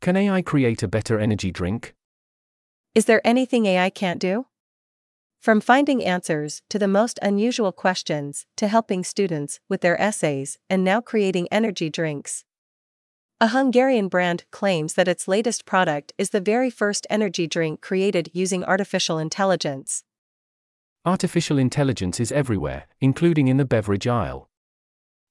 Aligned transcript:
Can 0.00 0.16
AI 0.16 0.40
create 0.40 0.82
a 0.82 0.88
better 0.88 1.18
energy 1.18 1.50
drink? 1.50 1.94
Is 2.94 3.04
there 3.04 3.20
anything 3.24 3.66
AI 3.66 3.90
can't 3.90 4.18
do? 4.18 4.46
From 5.40 5.60
finding 5.60 6.02
answers 6.04 6.62
to 6.70 6.78
the 6.78 6.88
most 6.88 7.18
unusual 7.22 7.70
questions 7.70 8.46
to 8.56 8.68
helping 8.68 9.04
students 9.04 9.60
with 9.68 9.82
their 9.82 10.00
essays 10.00 10.58
and 10.70 10.84
now 10.84 11.00
creating 11.00 11.48
energy 11.50 11.90
drinks. 11.90 12.44
A 13.42 13.48
Hungarian 13.48 14.08
brand 14.08 14.44
claims 14.50 14.94
that 14.94 15.08
its 15.08 15.28
latest 15.28 15.64
product 15.64 16.12
is 16.18 16.30
the 16.30 16.40
very 16.40 16.70
first 16.70 17.06
energy 17.08 17.46
drink 17.46 17.80
created 17.80 18.30
using 18.34 18.64
artificial 18.64 19.18
intelligence. 19.18 20.04
Artificial 21.06 21.56
intelligence 21.56 22.20
is 22.20 22.32
everywhere, 22.32 22.86
including 23.00 23.48
in 23.48 23.56
the 23.56 23.64
beverage 23.64 24.06
aisle. 24.06 24.49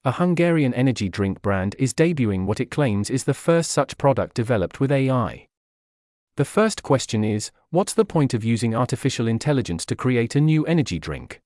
A 0.05 0.13
Hungarian 0.13 0.73
energy 0.73 1.09
drink 1.09 1.41
brand 1.41 1.75
is 1.77 1.93
debuting 1.93 2.45
what 2.45 2.61
it 2.61 2.71
claims 2.71 3.09
is 3.09 3.25
the 3.25 3.33
first 3.33 3.69
such 3.69 3.97
product 3.97 4.33
developed 4.33 4.79
with 4.79 4.93
AI. 4.93 5.45
The 6.37 6.45
first 6.45 6.83
question 6.83 7.25
is 7.25 7.51
what's 7.69 7.93
the 7.93 8.05
point 8.05 8.33
of 8.33 8.45
using 8.45 8.73
artificial 8.73 9.27
intelligence 9.27 9.85
to 9.87 9.97
create 9.97 10.37
a 10.37 10.41
new 10.41 10.65
energy 10.65 10.99
drink? 10.99 11.41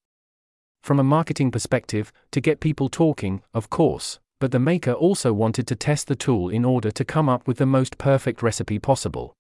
From 0.84 0.99
a 0.99 1.03
marketing 1.03 1.49
perspective, 1.49 2.13
to 2.30 2.39
get 2.39 2.59
people 2.59 2.89
talking, 2.89 3.41
of 3.55 3.71
course, 3.71 4.20
but 4.39 4.52
the 4.52 4.59
maker 4.59 4.94
also 4.94 5.33
wanted 5.33 5.66
to 5.66 5.75
test 5.75 6.08
the 6.08 6.16
tool 6.16 6.49
in 6.49 6.63
order 6.63 6.91
to 6.91 7.03
come 7.03 7.27
up 7.27 7.47
with 7.47 7.58
the 7.58 7.66
most 7.66 7.97
perfect 7.97 8.44
recipe 8.44 8.77
possible. 8.77 9.33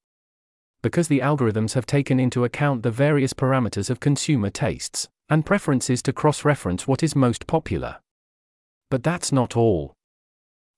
Because 0.81 1.07
the 1.07 1.19
algorithms 1.19 1.73
have 1.73 1.85
taken 1.85 2.19
into 2.19 2.45
account 2.45 2.81
the 2.81 2.89
various 2.89 3.33
parameters 3.33 3.91
of 3.91 3.99
consumer 3.99 4.49
tastes 4.49 5.07
and 5.29 5.45
preferences 5.45 6.01
to 6.01 6.13
cross 6.13 6.43
reference 6.43 6.87
what 6.87 7.03
is 7.03 7.15
most 7.15 7.45
popular. 7.45 7.99
But 8.93 9.01
that's 9.01 9.31
not 9.31 9.57
all. 9.57 9.95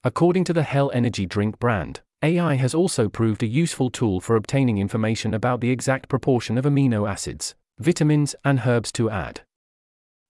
According 0.06 0.46
to 0.46 0.54
the 0.54 0.64
Hell 0.64 0.90
Energy 0.94 1.26
drink 1.26 1.60
brand, 1.60 2.00
AI 2.24 2.54
has 2.54 2.74
also 2.74 3.10
proved 3.10 3.44
a 3.44 3.46
useful 3.46 3.90
tool 3.90 4.22
for 4.22 4.38
obtaining 4.38 4.78
information 4.78 5.34
about 5.34 5.60
the 5.60 5.70
exact 5.70 6.08
proportion 6.08 6.58
of 6.58 6.64
amino 6.64 7.12
acids, 7.12 7.56
vitamins, 7.78 8.34
and 8.46 8.62
herbs 8.66 8.94
to 8.94 9.10
add. 9.10 9.42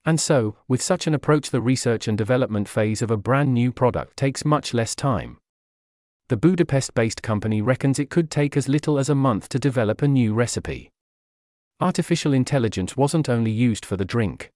And 0.03 0.19
so, 0.19 0.55
with 0.67 0.81
such 0.81 1.05
an 1.05 1.13
approach, 1.13 1.51
the 1.51 1.61
research 1.61 2.07
and 2.07 2.17
development 2.17 2.67
phase 2.67 3.03
of 3.03 3.11
a 3.11 3.17
brand 3.17 3.53
new 3.53 3.71
product 3.71 4.17
takes 4.17 4.43
much 4.43 4.73
less 4.73 4.95
time. 4.95 5.37
The 6.29 6.37
Budapest 6.37 6.95
based 6.95 7.21
company 7.21 7.61
reckons 7.61 7.99
it 7.99 8.09
could 8.09 8.31
take 8.31 8.57
as 8.57 8.67
little 8.67 8.97
as 8.97 9.09
a 9.09 9.13
month 9.13 9.47
to 9.49 9.59
develop 9.59 10.01
a 10.01 10.07
new 10.07 10.33
recipe. 10.33 10.89
Artificial 11.79 12.33
intelligence 12.33 12.97
wasn't 12.97 13.29
only 13.29 13.51
used 13.51 13.85
for 13.85 13.95
the 13.95 14.05
drink. 14.05 14.49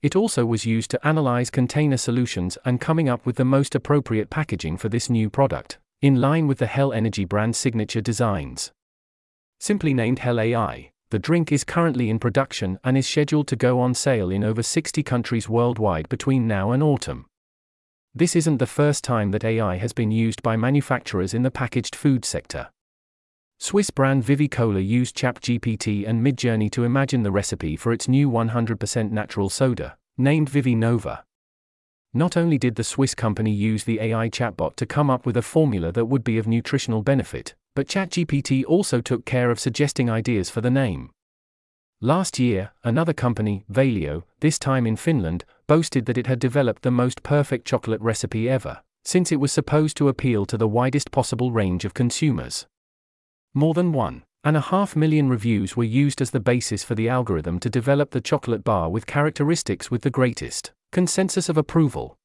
It 0.00 0.14
also 0.14 0.46
was 0.46 0.64
used 0.64 0.92
to 0.92 1.06
analyze 1.06 1.50
container 1.50 1.96
solutions 1.96 2.56
and 2.64 2.80
coming 2.80 3.08
up 3.08 3.26
with 3.26 3.36
the 3.36 3.44
most 3.44 3.74
appropriate 3.74 4.30
packaging 4.30 4.76
for 4.76 4.88
this 4.88 5.10
new 5.10 5.28
product, 5.28 5.78
in 6.00 6.20
line 6.20 6.46
with 6.46 6.58
the 6.58 6.66
Hell 6.66 6.92
Energy 6.92 7.24
brand 7.24 7.56
signature 7.56 8.00
designs. 8.00 8.70
Simply 9.58 9.92
named 9.92 10.20
Hell 10.20 10.38
AI, 10.38 10.92
the 11.10 11.18
drink 11.18 11.50
is 11.50 11.64
currently 11.64 12.10
in 12.10 12.20
production 12.20 12.78
and 12.84 12.96
is 12.96 13.08
scheduled 13.08 13.48
to 13.48 13.56
go 13.56 13.80
on 13.80 13.92
sale 13.92 14.30
in 14.30 14.44
over 14.44 14.62
60 14.62 15.02
countries 15.02 15.48
worldwide 15.48 16.08
between 16.08 16.46
now 16.46 16.70
and 16.70 16.80
autumn. 16.80 17.26
This 18.14 18.36
isn't 18.36 18.58
the 18.58 18.66
first 18.66 19.02
time 19.02 19.32
that 19.32 19.44
AI 19.44 19.78
has 19.78 19.92
been 19.92 20.12
used 20.12 20.44
by 20.44 20.56
manufacturers 20.56 21.34
in 21.34 21.42
the 21.42 21.50
packaged 21.50 21.96
food 21.96 22.24
sector. 22.24 22.68
Swiss 23.60 23.90
brand 23.90 24.22
Vivi 24.22 24.46
Kola 24.46 24.78
used 24.78 25.16
ChatGPT 25.16 26.08
and 26.08 26.24
Midjourney 26.24 26.70
to 26.70 26.84
imagine 26.84 27.24
the 27.24 27.32
recipe 27.32 27.76
for 27.76 27.92
its 27.92 28.06
new 28.06 28.30
100% 28.30 29.10
natural 29.10 29.48
soda, 29.50 29.98
named 30.16 30.48
Vivinova. 30.48 31.24
Not 32.14 32.36
only 32.36 32.56
did 32.56 32.76
the 32.76 32.84
Swiss 32.84 33.16
company 33.16 33.50
use 33.50 33.82
the 33.82 34.00
AI 34.00 34.28
chatbot 34.28 34.76
to 34.76 34.86
come 34.86 35.10
up 35.10 35.26
with 35.26 35.36
a 35.36 35.42
formula 35.42 35.90
that 35.90 36.06
would 36.06 36.22
be 36.22 36.38
of 36.38 36.46
nutritional 36.46 37.02
benefit, 37.02 37.56
but 37.74 37.88
ChatGPT 37.88 38.64
also 38.64 39.00
took 39.00 39.24
care 39.24 39.50
of 39.50 39.58
suggesting 39.58 40.08
ideas 40.08 40.48
for 40.48 40.60
the 40.60 40.70
name. 40.70 41.10
Last 42.00 42.38
year, 42.38 42.70
another 42.84 43.12
company, 43.12 43.64
Valio, 43.70 44.22
this 44.38 44.60
time 44.60 44.86
in 44.86 44.94
Finland, 44.94 45.44
boasted 45.66 46.06
that 46.06 46.16
it 46.16 46.28
had 46.28 46.38
developed 46.38 46.82
the 46.82 46.92
most 46.92 47.24
perfect 47.24 47.66
chocolate 47.66 48.00
recipe 48.00 48.48
ever, 48.48 48.82
since 49.04 49.32
it 49.32 49.40
was 49.40 49.50
supposed 49.50 49.96
to 49.96 50.08
appeal 50.08 50.46
to 50.46 50.56
the 50.56 50.68
widest 50.68 51.10
possible 51.10 51.50
range 51.50 51.84
of 51.84 51.92
consumers. 51.92 52.68
More 53.58 53.74
than 53.74 53.90
one 53.90 54.22
and 54.44 54.56
a 54.56 54.60
half 54.60 54.94
million 54.94 55.28
reviews 55.28 55.76
were 55.76 55.82
used 55.82 56.20
as 56.20 56.30
the 56.30 56.38
basis 56.38 56.84
for 56.84 56.94
the 56.94 57.08
algorithm 57.08 57.58
to 57.58 57.68
develop 57.68 58.12
the 58.12 58.20
chocolate 58.20 58.62
bar 58.62 58.88
with 58.88 59.04
characteristics 59.04 59.90
with 59.90 60.02
the 60.02 60.10
greatest 60.10 60.70
consensus 60.92 61.48
of 61.48 61.56
approval. 61.56 62.17